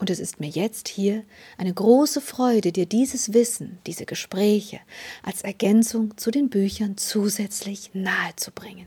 [0.00, 1.24] Und es ist mir jetzt hier
[1.58, 4.80] eine große Freude, dir dieses Wissen, diese Gespräche
[5.22, 8.86] als Ergänzung zu den Büchern zusätzlich nahezubringen.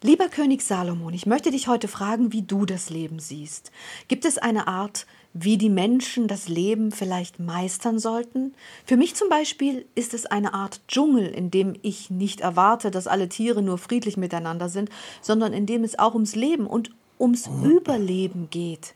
[0.00, 3.72] Lieber König Salomon, ich möchte dich heute fragen, wie du das Leben siehst.
[4.06, 8.54] Gibt es eine Art, wie die Menschen das Leben vielleicht meistern sollten?
[8.84, 13.08] Für mich zum Beispiel ist es eine Art Dschungel, in dem ich nicht erwarte, dass
[13.08, 14.88] alle Tiere nur friedlich miteinander sind,
[15.20, 18.94] sondern in dem es auch ums Leben und ums Überleben geht.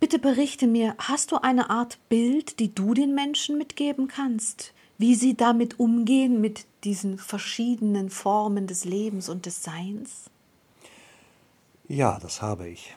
[0.00, 4.74] Bitte berichte mir, hast du eine Art Bild, die du den Menschen mitgeben kannst?
[4.98, 10.30] Wie sie damit umgehen mit diesen verschiedenen Formen des Lebens und des Seins?
[11.88, 12.94] Ja, das habe ich.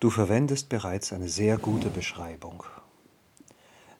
[0.00, 2.64] Du verwendest bereits eine sehr gute Beschreibung.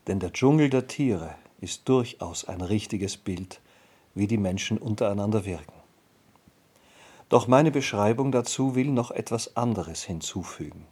[0.06, 3.60] Denn der Dschungel der Tiere ist durchaus ein richtiges Bild,
[4.14, 5.73] wie die Menschen untereinander wirken.
[7.28, 10.86] Doch meine Beschreibung dazu will noch etwas anderes hinzufügen.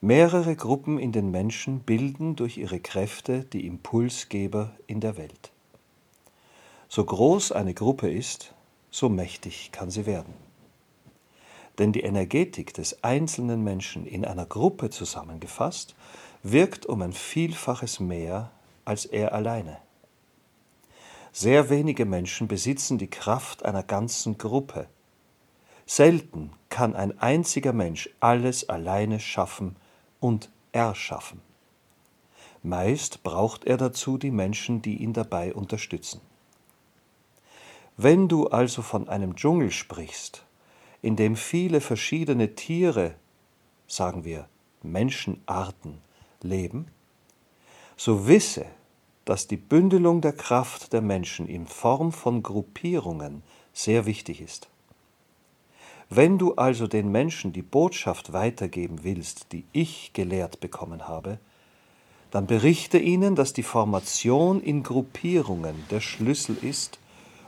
[0.00, 5.52] Mehrere Gruppen in den Menschen bilden durch ihre Kräfte die Impulsgeber in der Welt.
[6.88, 8.54] So groß eine Gruppe ist,
[8.90, 10.34] so mächtig kann sie werden.
[11.78, 15.94] Denn die Energetik des einzelnen Menschen in einer Gruppe zusammengefasst
[16.42, 18.50] wirkt um ein Vielfaches mehr
[18.84, 19.78] als er alleine.
[21.38, 24.88] Sehr wenige Menschen besitzen die Kraft einer ganzen Gruppe.
[25.84, 29.76] Selten kann ein einziger Mensch alles alleine schaffen
[30.18, 31.42] und erschaffen.
[32.62, 36.22] Meist braucht er dazu die Menschen, die ihn dabei unterstützen.
[37.98, 40.42] Wenn du also von einem Dschungel sprichst,
[41.02, 43.14] in dem viele verschiedene Tiere,
[43.86, 44.48] sagen wir
[44.82, 45.98] Menschenarten,
[46.40, 46.86] leben,
[47.94, 48.64] so wisse,
[49.26, 53.42] dass die Bündelung der Kraft der Menschen in Form von Gruppierungen
[53.74, 54.68] sehr wichtig ist.
[56.08, 61.38] Wenn du also den Menschen die Botschaft weitergeben willst, die ich gelehrt bekommen habe,
[62.30, 67.00] dann berichte ihnen, dass die Formation in Gruppierungen der Schlüssel ist,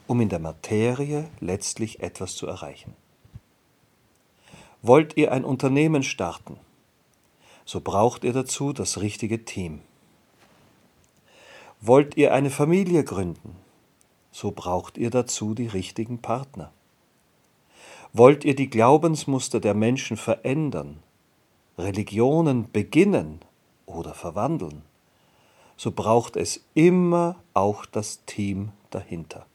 [0.09, 2.95] um in der Materie letztlich etwas zu erreichen.
[4.83, 6.57] Wollt ihr ein Unternehmen starten,
[7.65, 9.81] so braucht ihr dazu das richtige Team.
[11.81, 13.55] Wollt ihr eine Familie gründen,
[14.33, 16.73] so braucht ihr dazu die richtigen Partner.
[18.13, 20.99] Wollt ihr die Glaubensmuster der Menschen verändern,
[21.79, 23.39] Religionen beginnen
[23.87, 24.83] oder verwandeln,
[25.77, 29.47] so braucht es immer auch das Team dahinter.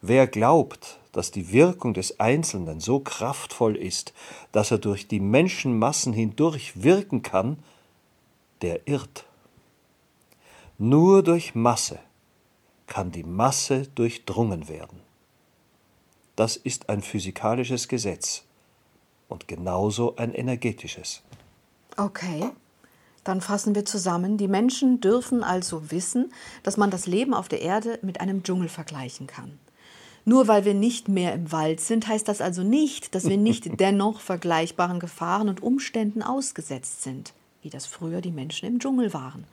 [0.00, 4.14] Wer glaubt, dass die Wirkung des Einzelnen so kraftvoll ist,
[4.50, 7.58] dass er durch die Menschenmassen hindurch wirken kann,
[8.62, 9.26] der irrt.
[10.82, 11.98] Nur durch Masse
[12.86, 15.00] kann die Masse durchdrungen werden.
[16.36, 18.44] Das ist ein physikalisches Gesetz
[19.28, 21.20] und genauso ein energetisches.
[21.98, 22.48] Okay,
[23.24, 24.38] dann fassen wir zusammen.
[24.38, 26.32] Die Menschen dürfen also wissen,
[26.62, 29.58] dass man das Leben auf der Erde mit einem Dschungel vergleichen kann.
[30.24, 33.68] Nur weil wir nicht mehr im Wald sind, heißt das also nicht, dass wir nicht
[33.80, 39.44] dennoch vergleichbaren Gefahren und Umständen ausgesetzt sind wie das früher die Menschen im Dschungel waren.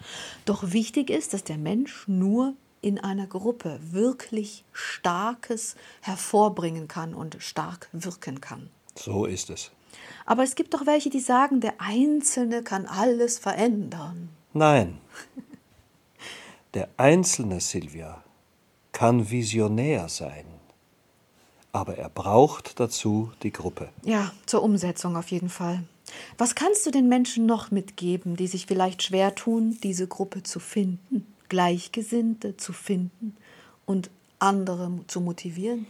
[0.45, 7.37] Doch wichtig ist, dass der Mensch nur in einer Gruppe wirklich Starkes hervorbringen kann und
[7.39, 8.69] stark wirken kann.
[8.95, 9.71] So ist es.
[10.25, 14.29] Aber es gibt doch welche, die sagen, der Einzelne kann alles verändern.
[14.53, 14.99] Nein.
[16.73, 18.23] Der Einzelne, Silvia,
[18.91, 20.45] kann visionär sein.
[21.71, 23.89] Aber er braucht dazu die Gruppe.
[24.03, 25.83] Ja, zur Umsetzung auf jeden Fall.
[26.37, 30.59] Was kannst du den Menschen noch mitgeben, die sich vielleicht schwer tun, diese Gruppe zu
[30.59, 33.35] finden, Gleichgesinnte zu finden
[33.85, 34.09] und
[34.39, 35.85] andere zu motivieren?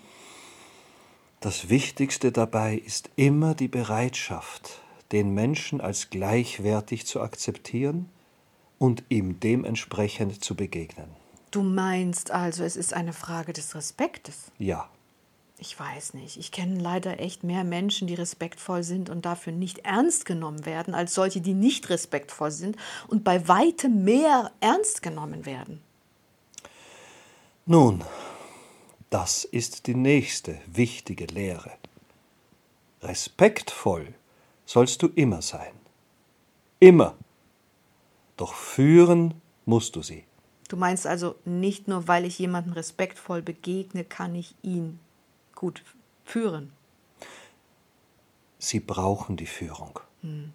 [1.40, 4.82] Das Wichtigste dabei ist immer die Bereitschaft,
[5.12, 8.10] den Menschen als gleichwertig zu akzeptieren
[8.80, 11.10] und ihm dementsprechend zu begegnen.
[11.52, 14.52] Du meinst also, es ist eine Frage des Respektes?
[14.58, 14.90] Ja
[15.60, 19.80] ich weiß nicht, ich kenne leider echt mehr Menschen, die respektvoll sind und dafür nicht
[19.80, 22.78] ernst genommen werden, als solche, die nicht respektvoll sind
[23.08, 25.82] und bei weitem mehr ernst genommen werden.
[27.66, 28.04] Nun,
[29.10, 31.72] das ist die nächste wichtige Lehre.
[33.02, 34.14] Respektvoll
[34.66, 35.74] sollst du immer sein.
[36.80, 37.16] Immer.
[38.36, 40.24] Doch führen musst du sie.
[40.70, 45.00] Du meinst also, nicht nur weil ich jemandem respektvoll begegne, kann ich ihn
[45.58, 45.84] gut
[46.24, 46.72] führen.
[48.60, 50.00] Sie brauchen die Führung.
[50.22, 50.54] Hm.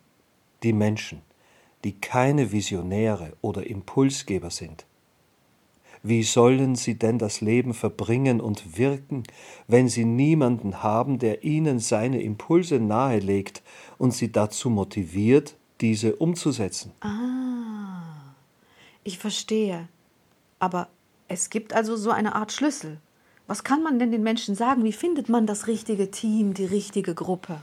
[0.63, 1.23] Die Menschen,
[1.83, 4.87] die keine Visionäre oder Impulsgeber sind.
[6.05, 9.25] Wie sollen sie denn das Leben verbringen und wirken,
[9.69, 13.63] wenn sie niemanden haben, der ihnen seine Impulse nahelegt
[13.99, 16.93] und sie dazu motiviert, diese umzusetzen?
[17.01, 18.35] Ah,
[19.05, 19.89] ich verstehe.
[20.59, 20.89] Aber
[21.29, 23.01] es gibt also so eine Art Schlüssel.
[23.53, 24.83] Was kann man denn den Menschen sagen?
[24.83, 27.61] Wie findet man das richtige Team, die richtige Gruppe?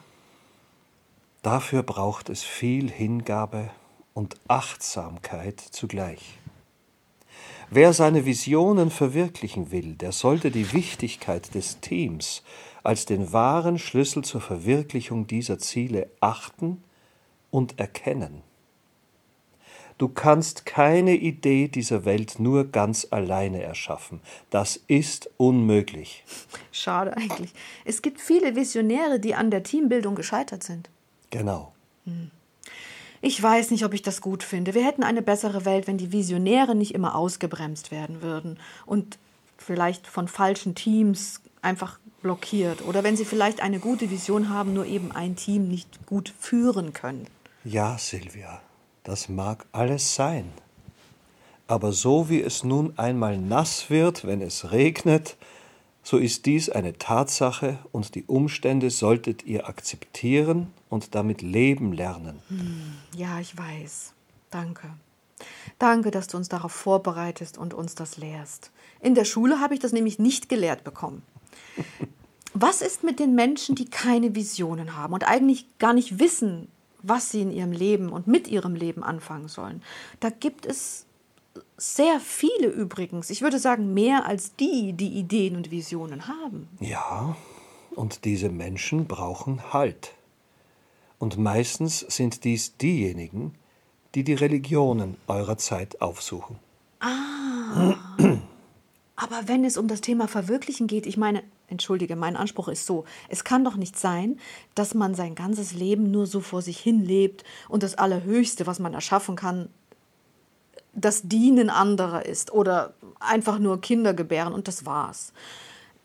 [1.41, 3.71] Dafür braucht es viel Hingabe
[4.13, 6.37] und Achtsamkeit zugleich.
[7.71, 12.43] Wer seine Visionen verwirklichen will, der sollte die Wichtigkeit des Teams
[12.83, 16.83] als den wahren Schlüssel zur Verwirklichung dieser Ziele achten
[17.49, 18.43] und erkennen.
[19.99, 24.21] Du kannst keine Idee dieser Welt nur ganz alleine erschaffen.
[24.49, 26.23] Das ist unmöglich.
[26.71, 27.51] Schade eigentlich.
[27.83, 30.89] Es gibt viele Visionäre, die an der Teambildung gescheitert sind.
[31.31, 31.73] Genau.
[32.05, 32.31] Hm.
[33.21, 34.73] Ich weiß nicht, ob ich das gut finde.
[34.73, 39.19] Wir hätten eine bessere Welt, wenn die Visionäre nicht immer ausgebremst werden würden und
[39.57, 44.85] vielleicht von falschen Teams einfach blockiert oder wenn sie vielleicht eine gute Vision haben, nur
[44.85, 47.27] eben ein Team nicht gut führen können.
[47.65, 48.61] Ja, Silvia,
[49.03, 50.51] das mag alles sein.
[51.67, 55.37] Aber so wie es nun einmal nass wird, wenn es regnet,
[56.01, 62.39] so ist dies eine Tatsache und die Umstände solltet ihr akzeptieren und damit leben lernen.
[62.47, 64.13] Hm, ja, ich weiß.
[64.49, 64.89] Danke.
[65.77, 68.71] Danke, dass du uns darauf vorbereitest und uns das lehrst.
[68.99, 71.21] In der Schule habe ich das nämlich nicht gelehrt bekommen.
[72.53, 76.67] Was ist mit den Menschen, die keine Visionen haben und eigentlich gar nicht wissen,
[77.01, 79.81] was sie in ihrem Leben und mit ihrem Leben anfangen sollen?
[80.19, 81.05] Da gibt es
[81.77, 83.29] sehr viele übrigens.
[83.29, 86.67] Ich würde sagen, mehr als die, die Ideen und Visionen haben.
[86.79, 87.35] Ja,
[87.95, 90.13] und diese Menschen brauchen Halt.
[91.17, 93.55] Und meistens sind dies diejenigen,
[94.15, 96.57] die die Religionen eurer Zeit aufsuchen.
[96.99, 97.95] Ah.
[99.21, 103.03] Aber wenn es um das Thema Verwirklichen geht, ich meine, entschuldige, mein Anspruch ist so,
[103.27, 104.39] es kann doch nicht sein,
[104.75, 108.79] dass man sein ganzes Leben nur so vor sich hin lebt und das Allerhöchste, was
[108.79, 109.67] man erschaffen kann,
[110.93, 115.33] das Dienen anderer ist oder einfach nur Kinder gebären und das war's.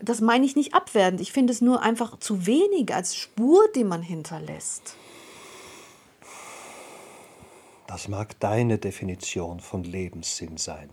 [0.00, 3.84] Das meine ich nicht abwertend, ich finde es nur einfach zu wenig als Spur, die
[3.84, 4.96] man hinterlässt.
[7.87, 10.90] Das mag deine Definition von Lebenssinn sein,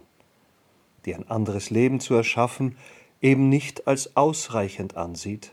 [1.06, 2.76] die ein anderes Leben zu erschaffen
[3.22, 5.52] eben nicht als ausreichend ansieht.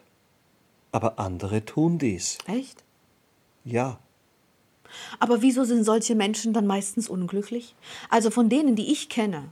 [0.91, 2.39] Aber andere tun dies.
[2.47, 2.83] Echt?
[3.65, 3.99] Ja.
[5.19, 7.75] Aber wieso sind solche Menschen dann meistens unglücklich?
[8.09, 9.50] Also von denen, die ich kenne,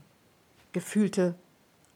[0.72, 1.34] gefühlte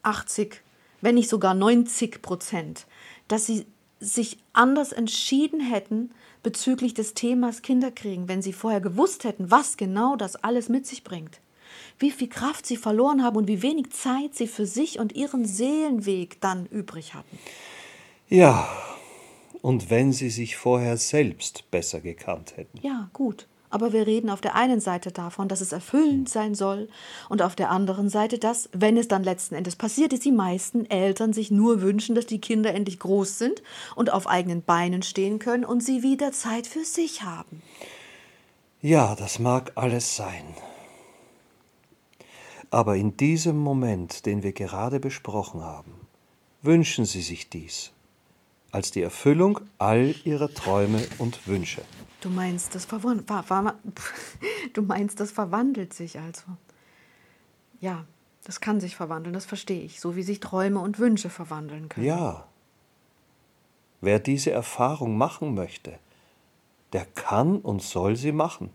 [0.02, 0.60] 80,
[1.00, 2.86] wenn nicht sogar 90 Prozent,
[3.28, 3.64] dass sie
[3.98, 6.10] sich anders entschieden hätten
[6.42, 11.02] bezüglich des Themas Kinderkriegen, wenn sie vorher gewusst hätten, was genau das alles mit sich
[11.02, 11.40] bringt.
[11.98, 15.44] Wie viel Kraft sie verloren haben und wie wenig Zeit sie für sich und ihren
[15.44, 17.38] Seelenweg dann übrig hatten.
[18.28, 18.68] Ja,
[19.62, 22.78] und wenn sie sich vorher selbst besser gekannt hätten.
[22.82, 23.46] Ja, gut.
[23.70, 26.88] Aber wir reden auf der einen Seite davon, dass es erfüllend sein soll
[27.28, 30.90] und auf der anderen Seite, dass, wenn es dann letzten Endes passiert ist, die meisten
[30.90, 33.62] Eltern sich nur wünschen, dass die Kinder endlich groß sind
[33.94, 37.62] und auf eigenen Beinen stehen können und sie wieder Zeit für sich haben.
[38.82, 40.42] Ja, das mag alles sein.
[42.70, 45.92] Aber in diesem Moment, den wir gerade besprochen haben,
[46.62, 47.92] wünschen Sie sich dies
[48.72, 51.82] als die Erfüllung all ihrer Träume und Wünsche.
[52.20, 53.28] Du meinst, das, verwand
[54.72, 56.44] du meinst, das verwandelt sich also.
[57.80, 58.04] Ja,
[58.44, 62.06] das kann sich verwandeln, das verstehe ich, so wie sich Träume und Wünsche verwandeln können.
[62.06, 62.46] Ja.
[64.00, 65.98] Wer diese Erfahrung machen möchte,
[66.92, 68.70] der kann und soll sie machen.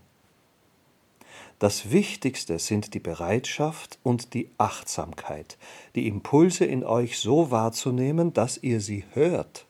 [1.58, 5.56] Das Wichtigste sind die Bereitschaft und die Achtsamkeit,
[5.94, 9.66] die Impulse in euch so wahrzunehmen, dass ihr sie hört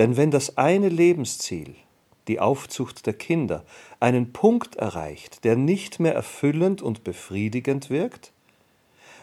[0.00, 1.74] denn wenn das eine Lebensziel,
[2.26, 3.64] die Aufzucht der Kinder,
[4.00, 8.32] einen Punkt erreicht, der nicht mehr erfüllend und befriedigend wirkt,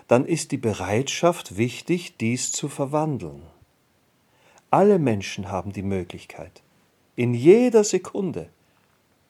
[0.08, 3.42] dann ist die Bereitschaft wichtig, dies zu verwandeln.
[4.70, 6.62] Alle Menschen haben die Möglichkeit,
[7.16, 8.50] in jeder Sekunde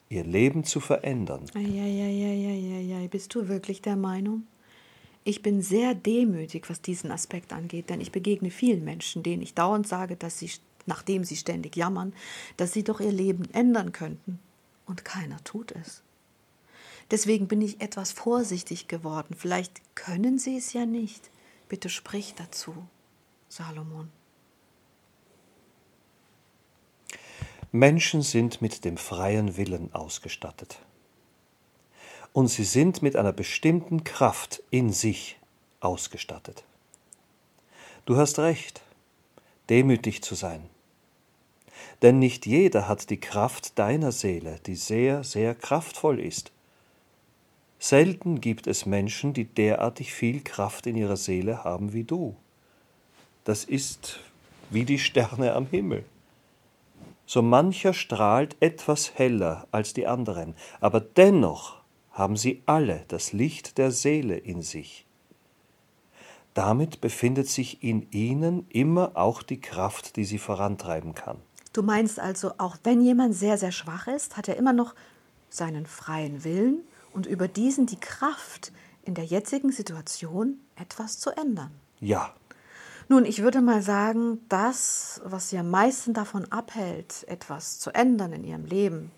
[0.10, 1.46] ihr Leben zu verändern.
[1.54, 4.48] Eieieiei, bist du wirklich der Meinung?
[5.24, 9.54] Ich bin sehr demütig, was diesen Aspekt angeht, denn ich begegne vielen Menschen, denen ich
[9.54, 10.50] dauernd sage, dass sie
[10.88, 12.14] nachdem sie ständig jammern,
[12.56, 14.40] dass sie doch ihr Leben ändern könnten.
[14.86, 16.02] Und keiner tut es.
[17.12, 19.36] Deswegen bin ich etwas vorsichtig geworden.
[19.38, 21.30] Vielleicht können Sie es ja nicht.
[21.70, 22.74] Bitte sprich dazu,
[23.50, 24.10] Salomon.
[27.78, 30.80] Menschen sind mit dem freien Willen ausgestattet.
[32.34, 35.38] Und sie sind mit einer bestimmten Kraft in sich
[35.80, 36.64] ausgestattet.
[38.06, 38.82] Du hast recht,
[39.70, 40.64] demütig zu sein.
[42.02, 46.52] Denn nicht jeder hat die Kraft deiner Seele, die sehr, sehr kraftvoll ist.
[47.80, 52.36] Selten gibt es Menschen, die derartig viel Kraft in ihrer Seele haben wie du.
[53.44, 54.20] Das ist
[54.72, 56.04] wie die Sterne am Himmel.
[57.28, 61.82] So mancher strahlt etwas heller als die anderen, aber dennoch
[62.12, 65.06] haben sie alle das Licht der Seele in sich.
[66.54, 71.38] Damit befindet sich in ihnen immer auch die Kraft, die sie vorantreiben kann.
[71.74, 74.96] Du meinst also, auch wenn jemand sehr, sehr schwach ist, hat er immer noch
[75.50, 76.80] seinen freien Willen
[77.14, 78.72] und über diesen die Kraft,
[79.04, 81.72] in der jetzigen Situation etwas zu ändern.
[82.00, 82.34] Ja.
[83.10, 88.34] Nun, ich würde mal sagen, das, was sie am meisten davon abhält, etwas zu ändern
[88.34, 89.12] in ihrem Leben,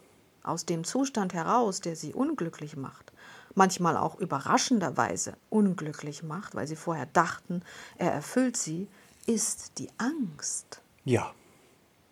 [0.43, 3.11] aus dem Zustand heraus, der sie unglücklich macht,
[3.55, 7.63] manchmal auch überraschenderweise unglücklich macht, weil sie vorher dachten,
[7.97, 8.87] er erfüllt sie,
[9.25, 10.81] ist die Angst.
[11.03, 11.33] Ja,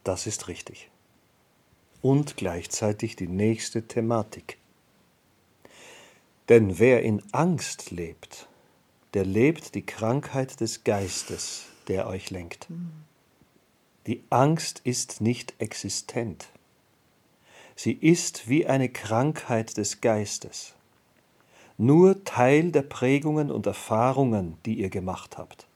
[0.03, 0.89] das ist richtig.
[2.01, 4.57] Und gleichzeitig die nächste Thematik.
[6.49, 8.47] Denn wer in Angst lebt,
[9.13, 12.67] der lebt die Krankheit des Geistes, der euch lenkt.
[14.05, 16.47] Die Angst ist nicht existent.
[17.75, 20.73] Sie ist wie eine Krankheit des Geistes
[21.77, 25.67] nur Teil der Prägungen und Erfahrungen, die ihr gemacht habt.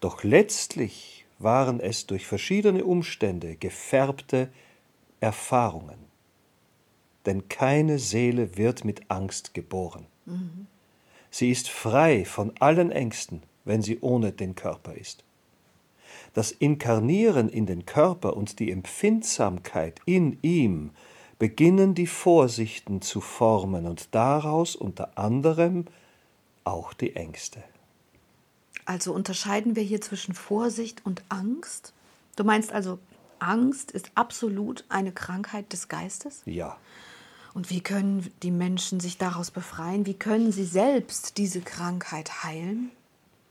[0.00, 4.50] Doch letztlich waren es durch verschiedene Umstände gefärbte
[5.20, 5.98] Erfahrungen.
[7.26, 10.06] Denn keine Seele wird mit Angst geboren.
[10.26, 10.66] Mhm.
[11.30, 15.24] Sie ist frei von allen Ängsten, wenn sie ohne den Körper ist.
[16.34, 20.90] Das Inkarnieren in den Körper und die Empfindsamkeit in ihm
[21.38, 25.86] beginnen die Vorsichten zu formen und daraus unter anderem
[26.64, 27.62] auch die Ängste.
[28.84, 31.92] Also unterscheiden wir hier zwischen Vorsicht und Angst?
[32.36, 32.98] Du meinst also,
[33.38, 36.42] Angst ist absolut eine Krankheit des Geistes?
[36.46, 36.76] Ja.
[37.58, 40.06] Und wie können die Menschen sich daraus befreien?
[40.06, 42.92] Wie können sie selbst diese Krankheit heilen?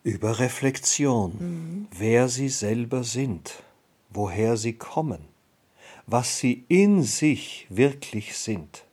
[0.04, 1.88] Über Reflexion, mhm.
[1.96, 3.62] wer sie selber sind,
[4.10, 5.20] woher sie kommen
[6.08, 8.86] was sie in sich wirklich sind.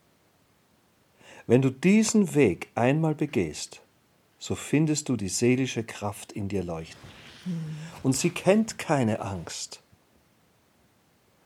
[1.47, 3.80] Wenn du diesen Weg einmal begehst,
[4.38, 7.09] so findest du die seelische Kraft in dir leuchten.
[8.02, 9.80] Und sie kennt keine Angst.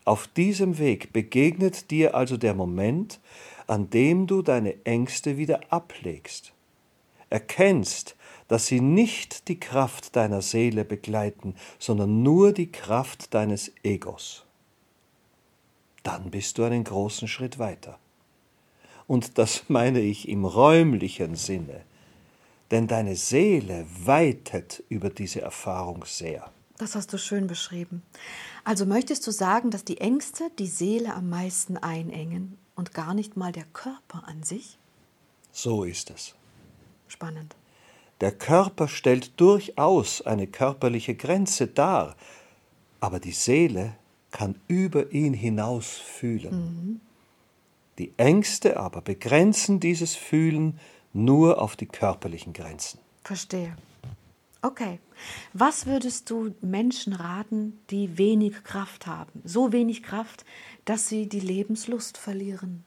[0.05, 3.21] Auf diesem Weg begegnet dir also der Moment,
[3.69, 6.53] an dem du deine Ängste wieder ablegst,
[7.31, 8.17] erkennst,
[8.49, 14.45] dass sie nicht die Kraft deiner Seele begleiten, sondern nur die Kraft deines Egos
[16.09, 17.99] dann bist du einen großen Schritt weiter.
[19.07, 21.83] Und das meine ich im räumlichen Sinne,
[22.71, 26.51] denn deine Seele weitet über diese Erfahrung sehr.
[26.79, 28.03] Das hast du schön beschrieben.
[28.65, 33.37] Also möchtest du sagen, dass die Ängste die Seele am meisten einengen und gar nicht
[33.37, 34.79] mal der Körper an sich?
[35.51, 36.35] So ist es.
[37.09, 37.57] Spannend.
[38.21, 42.15] Der Körper stellt durchaus eine körperliche Grenze dar,
[43.01, 43.95] aber die Seele
[44.31, 46.55] kann über ihn hinaus fühlen.
[46.55, 47.01] Mhm.
[47.99, 50.79] Die Ängste aber begrenzen dieses Fühlen
[51.13, 53.01] nur auf die körperlichen Grenzen.
[53.25, 53.77] Verstehe.
[54.63, 54.99] Okay.
[55.53, 59.41] Was würdest du Menschen raten, die wenig Kraft haben?
[59.45, 60.45] So wenig Kraft,
[60.85, 62.85] dass sie die Lebenslust verlieren?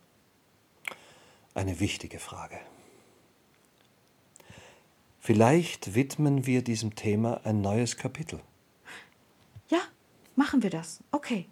[1.54, 2.60] Eine wichtige Frage.
[5.20, 8.42] Vielleicht widmen wir diesem Thema ein neues Kapitel.
[10.42, 11.04] Machen wir das.
[11.12, 11.48] Okay.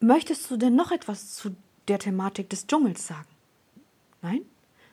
[0.00, 1.56] Möchtest du denn noch etwas zu
[1.88, 3.28] der Thematik des Dschungels sagen?
[4.22, 4.42] Nein?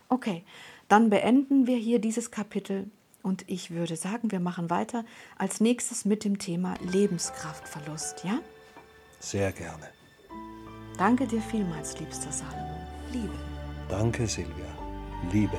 [0.09, 0.43] Okay.
[0.87, 2.89] Dann beenden wir hier dieses Kapitel
[3.23, 5.05] und ich würde sagen, wir machen weiter
[5.37, 8.39] als nächstes mit dem Thema Lebenskraftverlust, ja?
[9.19, 9.87] Sehr gerne.
[10.97, 12.81] Danke dir vielmals, liebster Salomon.
[13.11, 13.39] Liebe.
[13.89, 14.65] Danke, Silvia.
[15.31, 15.57] Liebe.